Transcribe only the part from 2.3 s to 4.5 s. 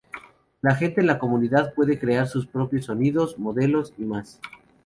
propios sonidos, modelos, y más.